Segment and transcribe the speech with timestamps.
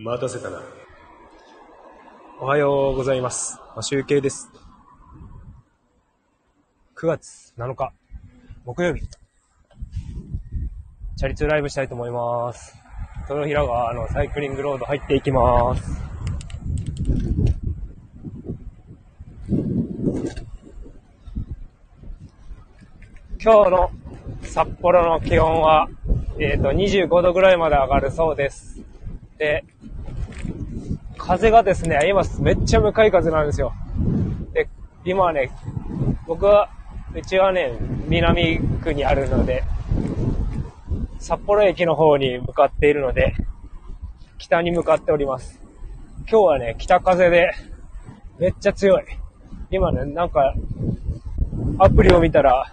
[0.00, 0.62] 待たせたな。
[2.40, 3.58] おはようございます。
[3.74, 4.48] まあ集計です。
[6.94, 7.92] 9月7日、
[8.64, 9.08] 木曜日。
[11.16, 12.76] チャリ通ライブしたいと思います。
[13.28, 16.00] 豊平川のサイクリングロード入っていきます。
[23.42, 23.90] 今日の
[24.42, 25.88] 札幌の気温は、
[26.38, 28.80] えっ、と、25度ぐらいまで上がるそうです。
[29.38, 29.64] で、
[31.28, 33.74] 風がですね、今めっちゃ向かい風なんですよ。
[34.54, 34.66] で、
[35.04, 35.50] 今はね、
[36.26, 36.70] 僕は、
[37.14, 37.76] うちはね、
[38.08, 39.62] 南区にあるので、
[41.18, 43.34] 札幌駅の方に向かっているので、
[44.38, 45.60] 北に向かっております。
[46.20, 47.50] 今日はね、北風で、
[48.38, 49.04] めっちゃ強い。
[49.70, 50.54] 今ね、なんか、
[51.78, 52.72] アプリを見たら、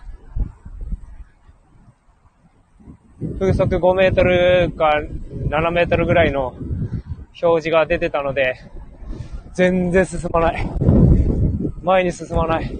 [3.37, 4.93] 風速5メートルか
[5.49, 6.55] 7メートルぐらいの
[7.41, 8.55] 表示が出てたので、
[9.53, 10.67] 全然進まない。
[11.83, 12.77] 前に進まない。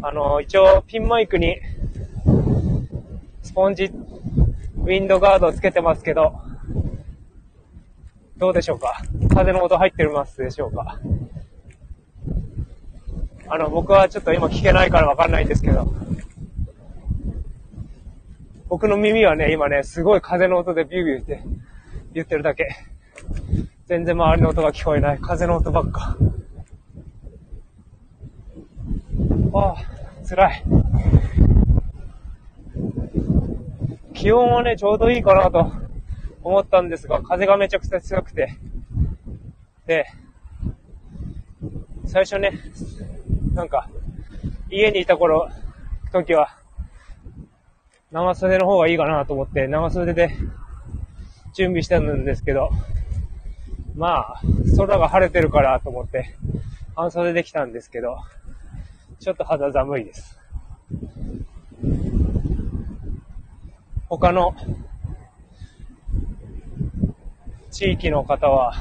[0.00, 1.58] あの、一応ピンマイクに
[3.42, 6.40] スポンジウィンドガードをつけてますけど、
[8.36, 9.02] どうでしょうか？
[9.34, 11.00] 風の音入ってますでしょうか？
[13.48, 15.92] あの、僕はちょっと今聞けないからわかんないんですけど、
[18.68, 21.42] 僕の耳はね、今ね、すごい風の音でビュービューって
[22.12, 22.68] 言ってるだけ。
[23.86, 25.18] 全然周りの音が聞こえない。
[25.18, 26.16] 風の音ばっか。
[29.54, 29.76] ああ、
[30.28, 30.62] 辛い。
[34.12, 35.72] 気温はね、ちょうどいいかなと
[36.42, 38.58] 思ったんですが、風がめちゃくちゃ強くて。
[39.86, 40.04] で、
[42.04, 42.52] 最初ね、
[43.54, 43.88] なんか、
[44.70, 45.48] 家にいた頃、
[46.12, 46.58] 時は、
[48.10, 50.30] 長袖の方がいいかなと思って、長袖で
[51.54, 52.70] 準備したんですけど、
[53.96, 54.40] まあ、
[54.76, 56.34] 空が晴れてるからと思って、
[56.96, 58.18] 半袖できたんですけど、
[59.20, 60.38] ちょっと肌寒いです。
[64.08, 64.54] 他の
[67.70, 68.72] 地域の方は、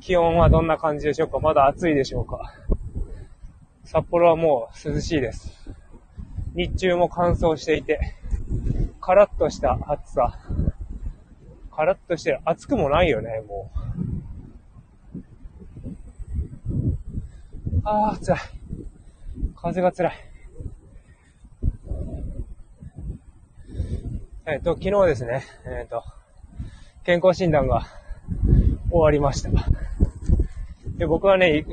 [0.00, 1.38] 気温はどんな感じでしょうか？
[1.38, 2.54] まだ暑いでしょうか？
[3.84, 5.68] 札幌はもう涼しいです。
[6.54, 8.14] 日中も乾燥していて、
[9.00, 10.38] カラッとした暑さ。
[11.74, 12.38] カラッとしてる。
[12.44, 13.78] 暑くもないよね、もう。
[17.84, 18.38] ああ、辛い。
[19.56, 20.12] 風が辛い。
[24.46, 26.04] えっ、と、昨日ですね、えっ、と、
[27.02, 27.86] 健康診断が
[28.90, 29.50] 終わりました。
[30.96, 31.66] で、僕はね、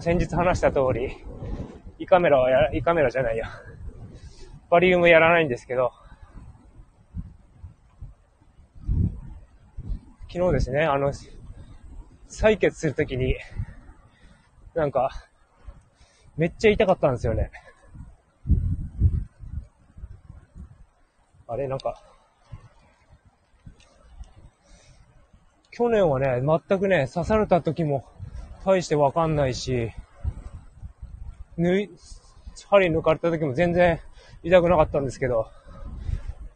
[0.00, 1.16] 先日話した通り、
[2.00, 3.48] 胃カメラはや、胃カメラじゃないや。
[4.70, 5.92] バリウムやらないんですけど、
[10.32, 11.12] 昨日ですね、あの、
[12.28, 13.36] 採血するときに、
[14.74, 15.10] なんか、
[16.36, 17.50] めっちゃ痛かったんですよね。
[21.48, 22.02] あれ、なんか、
[25.70, 28.04] 去年はね、全くね、刺された時も、
[28.64, 29.92] 大してわかんないし、
[31.56, 31.90] 縫い、
[32.68, 34.00] 針抜かれた時も全然
[34.46, 35.50] 痛くなかったんですけど、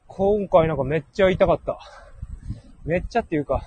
[0.07, 1.81] 今回なんかめっちゃ痛かった。
[2.85, 3.65] めっちゃっていうか、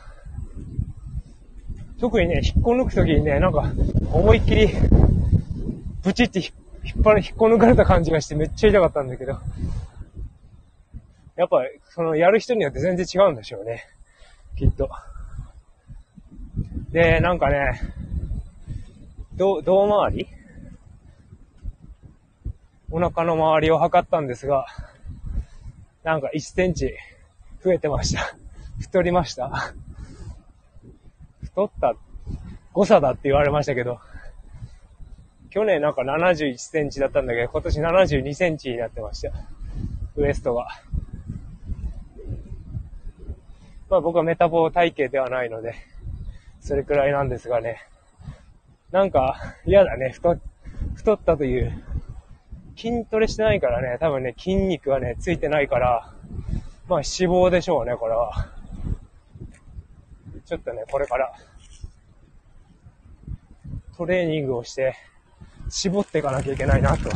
[2.00, 3.70] 特にね、引っこ抜くときにね、なんか、
[4.14, 4.70] 思いっきり、
[6.04, 6.52] ブチって引
[7.00, 9.34] っ張る、引っこ抜かれた感じがしてめっちゃ痛かったんだけど、
[11.36, 11.60] やっぱ、
[11.90, 13.84] その、やる人によって全然違うんでしょうね。
[14.56, 14.90] きっと。
[16.92, 17.82] で、なんかね、
[19.34, 20.28] ど、胴回り？
[22.96, 24.68] お腹の周りを測ったんですが、
[26.04, 26.94] なんか1センチ
[27.64, 28.38] 増えてました。
[28.80, 29.74] 太りました。
[31.42, 31.96] 太った、
[32.72, 34.00] 誤差だって言われましたけど、
[35.50, 39.32] 去年なんか71センチだったんだけど、今年72センチになってました。
[40.16, 40.68] ウエストが。
[43.90, 45.74] まあ僕はメタボ体型ではないので、
[46.60, 47.88] それくらいなんですがね。
[48.92, 50.38] なんか嫌だね、太、
[50.94, 51.84] 太ったという
[52.76, 56.14] 筋トレしてないからね、多分ね、筋肉がね、ついてないから、
[56.88, 58.50] まあ脂肪でしょうね、これは。
[60.46, 61.34] ちょっとね、これから、
[63.96, 64.96] トレーニングをして、
[65.70, 67.10] 絞っていかなきゃいけないな、と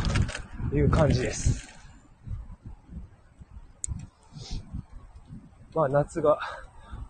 [0.74, 1.68] いう感じです。
[5.74, 6.38] まあ夏が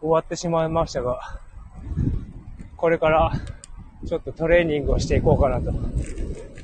[0.01, 1.41] 終わってしまいましたが、
[2.77, 3.33] これから、
[4.07, 5.71] ちょっとトレーニングをしていこうかなと。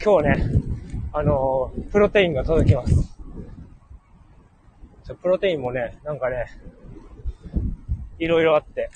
[0.05, 0.74] 今日ね、
[1.17, 3.17] あのープロテインが届きます。
[5.23, 6.47] プロテインもね、なんかね、
[8.19, 8.91] いろいろあって、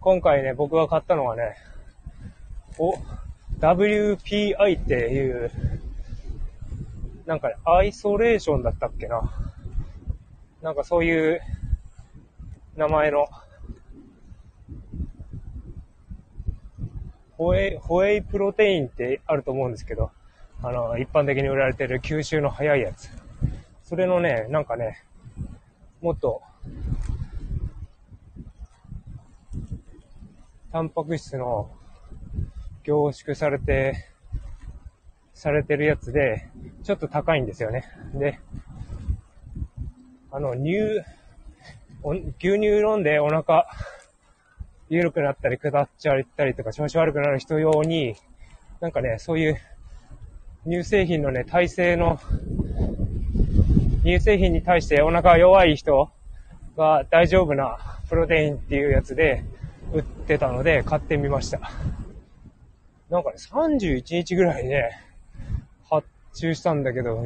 [0.00, 1.56] 今回ね、僕が買ったのはね、
[2.76, 2.92] お、
[3.58, 5.50] WPI っていう、
[7.24, 9.32] なんかね、アイソレーションだったっけな。
[10.60, 11.40] なんかそういう
[12.76, 13.26] 名前の、
[17.36, 20.10] ホエイ、ホエイプロテインってあると思うんですけど、
[20.62, 23.10] あの、一般的に売られてる吸収の早いやつ。
[23.82, 25.04] それのね、なんかね、
[26.00, 26.42] もっと、
[30.72, 31.70] タンパク質の
[32.84, 33.94] 凝縮されて、
[35.34, 36.48] されてるやつで、
[36.84, 37.84] ちょっと高いんですよね。
[38.14, 38.40] で、
[40.30, 41.02] あの、乳、
[42.38, 43.66] 牛乳飲んでお腹、
[44.88, 48.14] 緩くなったり下っちゃったりとか調子悪くなる人用に、
[48.80, 49.56] なんかね、そういう
[50.64, 52.20] 乳製品のね、耐性の、
[54.02, 56.10] 乳製品に対してお腹が弱い人
[56.76, 57.78] が大丈夫な
[58.08, 59.44] プロテインっていうやつで
[59.92, 61.60] 売ってたので買ってみました。
[63.10, 64.90] なんかね、31日ぐらいね、
[65.88, 67.24] 発注したんだけど、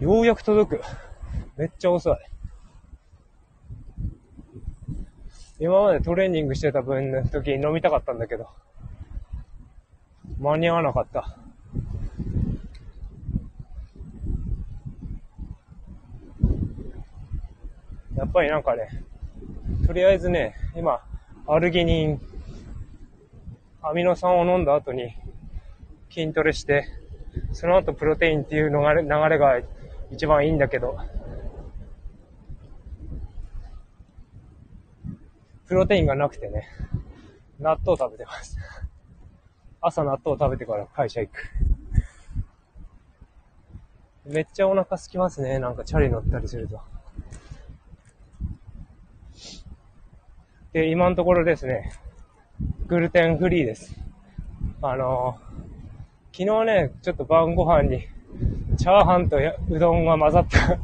[0.00, 0.82] ようやく届く。
[1.56, 2.16] めっちゃ遅い。
[5.62, 8.48] 今までトレーニングしてた分の時に飲みたかったんだけど、
[10.40, 11.38] 間に合わなかった。
[18.16, 18.88] やっぱりなんかね、
[19.86, 21.00] とりあえずね、今、
[21.46, 22.20] アルギニン
[23.82, 25.14] アミノ酸を飲んだ後に
[26.10, 26.88] 筋トレして、
[27.52, 29.60] その後プロテインっていう流れ流れが
[30.10, 30.98] 一番いいんだけど、
[35.72, 36.68] プロテインがなくてね、
[37.58, 38.58] 納豆食べてます。
[39.80, 41.48] 朝納豆食べてから会社行く。
[44.26, 45.58] めっちゃお腹空きますね。
[45.58, 46.78] なんかチャリ乗ったりすると。
[50.74, 51.90] で、今のところですね、
[52.86, 53.98] グルテンフリーです。
[54.82, 55.38] あの
[56.32, 58.06] 昨日ね、ちょっと晩ご飯に、
[58.76, 60.78] チャーハンとうどんが混ざった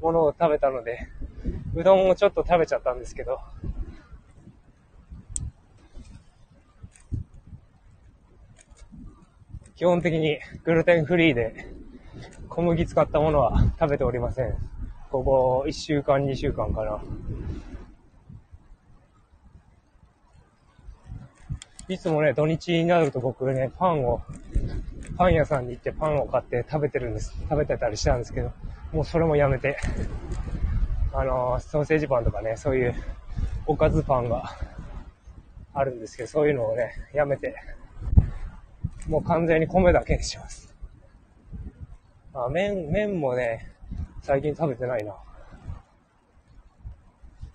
[0.00, 1.08] ものを食べたので、
[1.74, 3.40] うどんをちょっと食べちゃったんですけど、
[9.78, 11.68] 基本的にグルテンフリーで
[12.48, 14.56] 小麦使ったものは食べておりません。
[15.08, 17.00] ここ1週間、2週間かな。
[21.86, 24.20] いつもね、土日になると僕ね、パンを、
[25.16, 27.32] パン屋さんに行ってパンを買って食べてるんです。
[27.48, 28.50] 食べてたりしたんですけど、
[28.92, 29.78] もうそれもやめて、
[31.12, 32.96] あのー、ソーセージパンとかね、そういう
[33.64, 34.56] おかずパンが
[35.72, 37.54] あるんですけど、そういうのをね、やめて、
[39.08, 40.74] もう完全に米だけにします。
[42.34, 43.66] あ、麺、麺もね、
[44.22, 45.14] 最近食べてないな。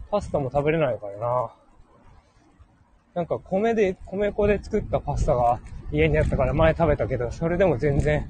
[0.10, 1.54] パスタも食べれないからな。
[3.14, 5.60] なんか米で、米粉で作ったパスタが
[5.92, 8.28] 家にあったから前食べたけど、それでも全然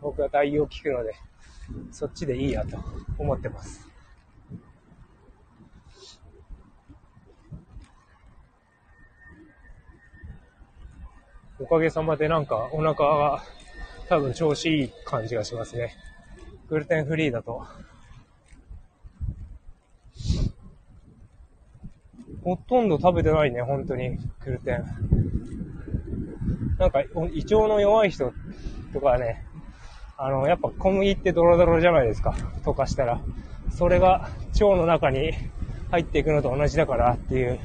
[0.00, 1.14] 僕は代用効くので、
[1.92, 2.76] そっちでいいやと
[3.18, 3.95] 思ってます。
[11.58, 13.42] おかげさまでなんかお腹が
[14.08, 15.96] 多分調子いい感じがしますね。
[16.68, 17.66] グルテンフリーだと
[22.46, 24.84] ほとんど食べてないね、本当に、グルテン。
[26.78, 28.32] なんか、胃腸の弱い人
[28.92, 29.44] とかね、
[30.16, 33.20] あの、やっぱ小麦ってドロドロじゃないですか、溶かしたら。
[33.70, 35.32] それが腸の中に
[35.90, 37.58] 入っていくのと同じだからっていう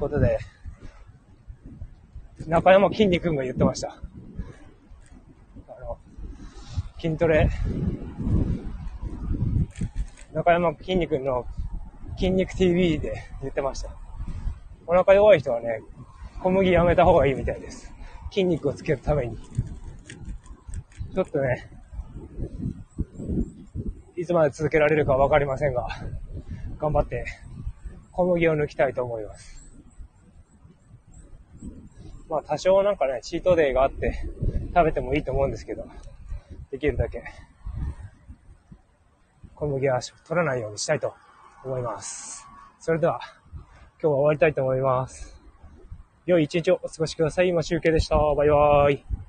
[0.00, 0.40] ことで、
[2.44, 3.96] 中山きんに君が言ってました。
[5.68, 5.98] あの、
[7.00, 7.50] 筋トレ、
[10.32, 11.46] 中山きんに君の
[12.16, 13.90] 筋肉 TV で言ってました。
[14.86, 15.80] お腹弱い人はね、
[16.42, 17.92] 小麦やめた方がいいみたいです。
[18.30, 19.36] 筋肉をつけるために。
[21.14, 21.70] ちょっとね、
[24.16, 25.88] いつまで続けられるかわかりませんが、
[26.78, 27.24] 頑張って
[28.12, 29.65] 小麦を抜きたいと思います。
[32.28, 34.20] まあ多少なんかね、チートデイがあって
[34.74, 35.86] 食べてもいいと思うんですけど、
[36.70, 37.22] できるだけ
[39.54, 41.14] 小麦は取らないようにしたいと
[41.64, 42.46] 思います。
[42.78, 43.20] それでは、
[44.00, 45.40] 今日は終わりたいと思います。
[46.26, 47.48] 良い一日をお過ごしください。
[47.48, 48.16] 今集計でした。
[48.16, 49.25] バイバーイ。